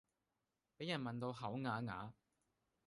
[0.77, 2.13] 比人問到口啞啞